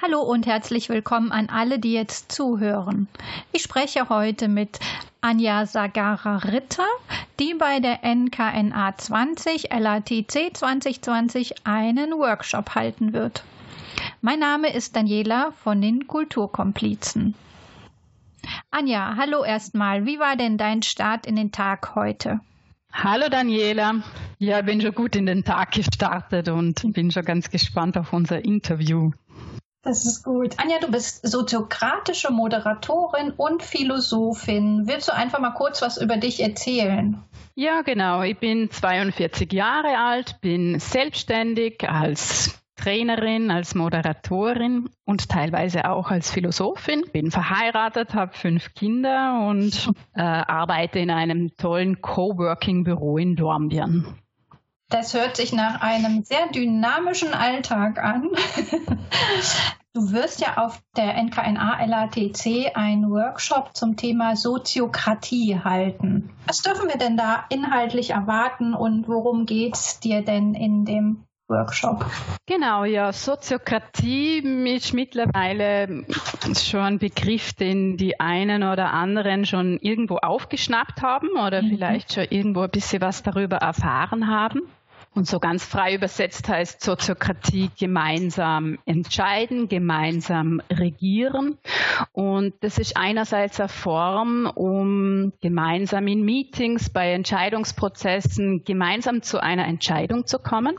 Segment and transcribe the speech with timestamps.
[0.00, 3.08] Hallo und herzlich willkommen an alle, die jetzt zuhören.
[3.50, 4.78] Ich spreche heute mit
[5.22, 6.86] Anja Sagara-Ritter,
[7.40, 13.42] die bei der NKNA 20 LATC 2020 einen Workshop halten wird.
[14.20, 17.34] Mein Name ist Daniela von den Kulturkomplizen.
[18.70, 20.06] Anja, hallo erstmal.
[20.06, 22.38] Wie war denn dein Start in den Tag heute?
[22.92, 23.96] Hallo Daniela.
[24.38, 28.44] Ja, bin schon gut in den Tag gestartet und bin schon ganz gespannt auf unser
[28.44, 29.10] Interview.
[29.82, 30.54] Das ist gut.
[30.58, 34.82] Anja, du bist soziokratische Moderatorin und Philosophin.
[34.86, 37.22] Willst du einfach mal kurz was über dich erzählen?
[37.54, 38.22] Ja, genau.
[38.22, 46.30] Ich bin 42 Jahre alt, bin selbstständig als Trainerin, als Moderatorin und teilweise auch als
[46.30, 47.04] Philosophin.
[47.12, 54.18] Bin verheiratet, habe fünf Kinder und äh, arbeite in einem tollen Coworking-Büro in Dornbirn.
[54.90, 58.30] Das hört sich nach einem sehr dynamischen Alltag an.
[59.94, 66.30] Du wirst ja auf der NKNA LATC einen Workshop zum Thema Soziokratie halten.
[66.46, 71.24] Was dürfen wir denn da inhaltlich erwarten und worum geht es dir denn in dem
[71.48, 72.04] Workshop.
[72.46, 76.04] Genau, ja, Soziokratie ist mittlerweile
[76.58, 81.70] schon ein Begriff, den die einen oder anderen schon irgendwo aufgeschnappt haben oder mhm.
[81.70, 84.60] vielleicht schon irgendwo ein bisschen was darüber erfahren haben.
[85.14, 91.58] Und so ganz frei übersetzt heißt Soziokratie gemeinsam entscheiden, gemeinsam regieren.
[92.12, 99.66] Und das ist einerseits eine Form, um gemeinsam in Meetings, bei Entscheidungsprozessen gemeinsam zu einer
[99.66, 100.76] Entscheidung zu kommen.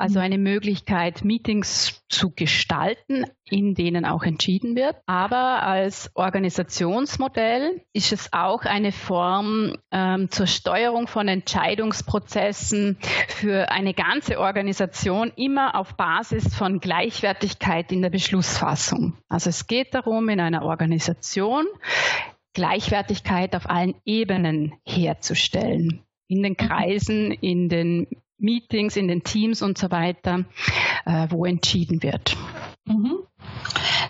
[0.00, 4.96] Also eine Möglichkeit, Meetings zu gestalten, in denen auch entschieden wird.
[5.04, 12.96] Aber als Organisationsmodell ist es auch eine Form ähm, zur Steuerung von Entscheidungsprozessen
[13.28, 19.18] für eine ganze Organisation immer auf Basis von Gleichwertigkeit in der Beschlussfassung.
[19.28, 21.66] Also es geht darum, in einer Organisation
[22.54, 26.00] Gleichwertigkeit auf allen Ebenen herzustellen.
[26.26, 28.06] In den Kreisen, in den
[28.40, 30.44] Meetings, in den Teams und so weiter,
[31.06, 32.36] äh, wo entschieden wird.
[32.86, 33.18] Mhm.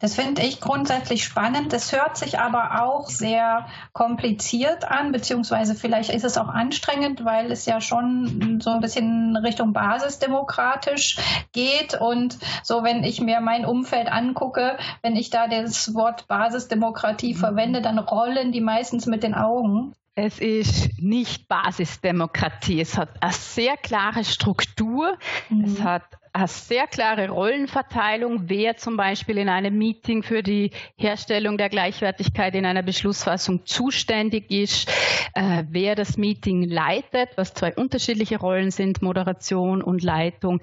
[0.00, 1.72] Das finde ich grundsätzlich spannend.
[1.72, 7.50] Das hört sich aber auch sehr kompliziert an, beziehungsweise vielleicht ist es auch anstrengend, weil
[7.50, 11.18] es ja schon so ein bisschen Richtung basisdemokratisch
[11.52, 11.98] geht.
[11.98, 17.80] Und so, wenn ich mir mein Umfeld angucke, wenn ich da das Wort Basisdemokratie verwende,
[17.80, 19.94] dann rollen die meistens mit den Augen.
[20.18, 22.80] Es ist nicht Basisdemokratie.
[22.80, 25.18] Es hat eine sehr klare Struktur.
[25.50, 25.64] Mhm.
[25.64, 31.58] Es hat eine sehr klare Rollenverteilung, wer zum Beispiel in einem Meeting für die Herstellung
[31.58, 34.88] der Gleichwertigkeit in einer Beschlussfassung zuständig ist,
[35.34, 40.62] äh, wer das Meeting leitet, was zwei unterschiedliche Rollen sind, Moderation und Leitung.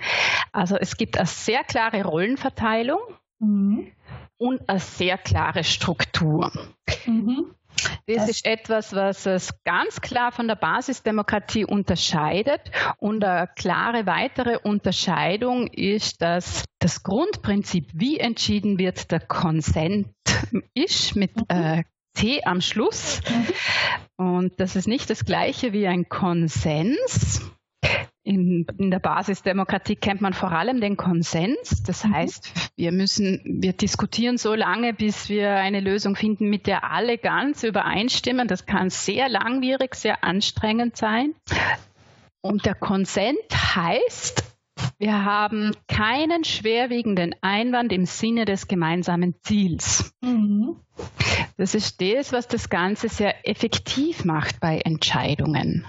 [0.51, 3.01] Also es gibt eine sehr klare Rollenverteilung.
[3.37, 3.91] Mhm.
[4.37, 6.51] Und eine sehr klare Struktur.
[7.05, 7.53] Mhm.
[8.07, 12.71] Das, das ist etwas, was es ganz klar von der Basisdemokratie unterscheidet.
[12.97, 20.09] Und eine klare weitere Unterscheidung ist, dass das Grundprinzip, wie entschieden wird, der Konsent
[20.73, 21.45] ist mit mhm.
[21.47, 23.21] äh, T am Schluss.
[23.27, 24.25] Mhm.
[24.25, 27.41] Und das ist nicht das gleiche wie ein Konsens.
[28.25, 31.83] In, in, der Basisdemokratie kennt man vor allem den Konsens.
[31.83, 32.13] Das mhm.
[32.13, 37.17] heißt, wir müssen, wir diskutieren so lange, bis wir eine Lösung finden, mit der alle
[37.17, 38.47] ganz übereinstimmen.
[38.47, 41.35] Das kann sehr langwierig, sehr anstrengend sein.
[42.41, 44.43] Und der Konsent heißt,
[44.97, 50.13] wir haben keinen schwerwiegenden Einwand im Sinne des gemeinsamen Ziels.
[50.21, 50.77] Mhm.
[51.57, 55.85] Das ist das, was das Ganze sehr effektiv macht bei Entscheidungen.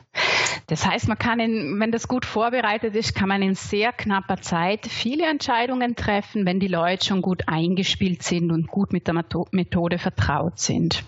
[0.66, 4.38] Das heißt, man kann, in, wenn das gut vorbereitet ist, kann man in sehr knapper
[4.38, 9.14] Zeit viele Entscheidungen treffen, wenn die Leute schon gut eingespielt sind und gut mit der
[9.50, 11.04] Methode vertraut sind.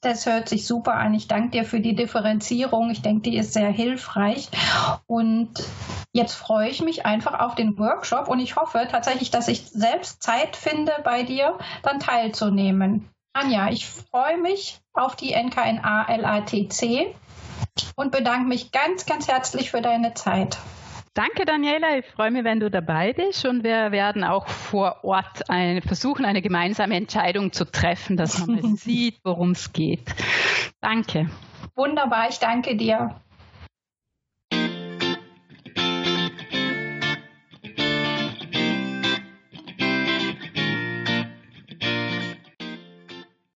[0.00, 1.12] Das hört sich super an.
[1.14, 2.90] Ich danke dir für die Differenzierung.
[2.90, 4.48] Ich denke, die ist sehr hilfreich.
[5.06, 5.50] Und
[6.12, 10.22] jetzt freue ich mich einfach auf den Workshop und ich hoffe tatsächlich, dass ich selbst
[10.22, 13.08] Zeit finde, bei dir dann teilzunehmen.
[13.32, 17.14] Anja, ich freue mich auf die NKNA LATC
[17.96, 20.58] und bedanke mich ganz, ganz herzlich für deine Zeit.
[21.14, 21.98] Danke, Daniela.
[21.98, 26.24] Ich freue mich, wenn du dabei bist und wir werden auch vor Ort eine, versuchen,
[26.24, 30.14] eine gemeinsame Entscheidung zu treffen, dass man sieht, worum es geht.
[30.80, 31.28] Danke.
[31.74, 33.20] Wunderbar, ich danke dir.